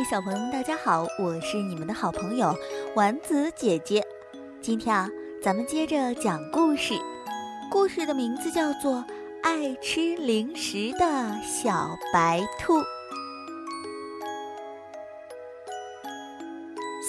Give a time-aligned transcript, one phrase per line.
[0.00, 2.54] 位小朋友，大家好，我是你们的好朋友
[2.94, 4.02] 丸子姐姐。
[4.60, 5.10] 今天啊，
[5.42, 6.94] 咱们接着讲故事，
[7.70, 8.92] 故事的名字叫做
[9.42, 12.78] 《爱吃零食的小白兔》。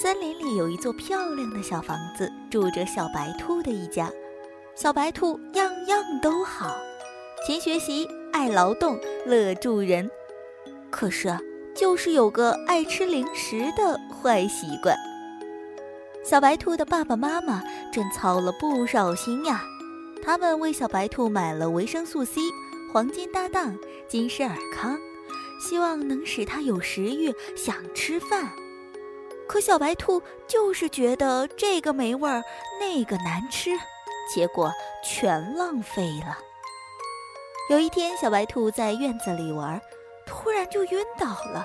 [0.02, 4.10] 森林里有一座漂亮的小房子，住着小白兔的一家。
[4.74, 6.76] 小白兔样样都好，
[7.46, 10.10] 勤学习，爱劳动，乐助人。
[10.90, 11.28] 可是，
[11.74, 14.96] 就是有个爱吃零食的坏习惯。
[16.24, 17.62] 小白兔的爸爸妈妈
[17.92, 19.62] 真操了不少心呀，
[20.22, 22.40] 他们为小白兔买了维生素 C、
[22.92, 23.76] 黄金搭档、
[24.08, 24.96] 金士尔康，
[25.60, 28.52] 希望能使它有食欲，想吃饭。
[29.48, 32.42] 可小白兔就是觉得这个没味儿，
[32.80, 33.70] 那个难吃，
[34.32, 34.72] 结果
[35.04, 36.38] 全浪费了。
[37.68, 39.80] 有一天，小白兔在院子里玩，
[40.26, 41.64] 突然就晕倒了。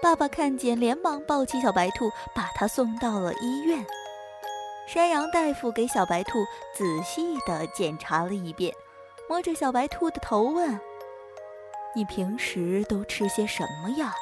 [0.00, 3.84] 爸爸看见，连忙抱起小白兔，把它送到了医院。
[4.86, 6.38] 山羊大夫给小白兔
[6.74, 8.72] 仔细地检查了一遍，
[9.28, 10.80] 摸着小白兔的头问
[11.94, 14.14] ：“你平时都吃些什么呀？”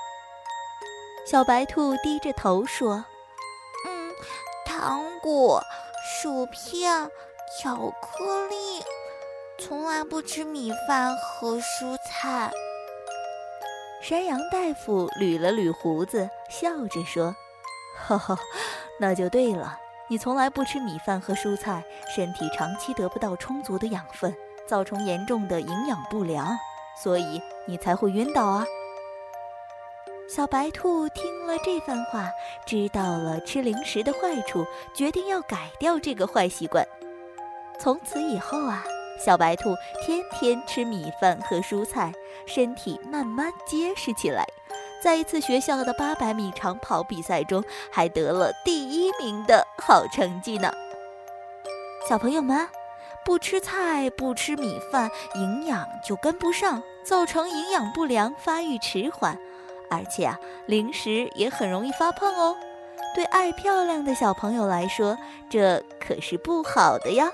[1.24, 3.04] 小白兔低着头说
[3.86, 4.12] ：“嗯，
[4.64, 5.62] 糖果、
[6.04, 7.10] 薯片、
[7.60, 8.82] 巧克力，
[9.58, 12.50] 从来不吃米饭和蔬菜。”
[14.00, 17.34] 山羊大夫捋了捋胡子，笑着说
[17.98, 18.38] ：“哈哈，
[19.00, 19.78] 那就对了。
[20.08, 21.82] 你从来不吃米饭和蔬菜，
[22.14, 24.32] 身体长期得不到充足的养分，
[24.66, 26.56] 造成严重的营养不良，
[27.02, 28.64] 所以你才会晕倒啊。”
[30.28, 32.30] 小白兔听了这番话，
[32.64, 36.86] 知道了吃零食的坏处，决定要改掉这个坏习惯。
[37.80, 38.84] 从此以后啊，
[39.18, 42.12] 小白兔天天吃米饭和蔬菜，
[42.46, 44.46] 身体慢慢结实起来。
[45.02, 50.72] 在一次学校的八百米长跑比赛中，还得了第一名的好成绩呢。
[52.08, 52.68] 小朋友们，
[53.24, 59.38] 不吃菜、不吃米饭，营养就跟不上，造成营养不良、发育迟缓。
[59.90, 62.56] 而且啊，零食也很容易发胖哦。
[63.14, 65.16] 对爱漂亮的小朋友来说，
[65.48, 67.30] 这可是不好的呀。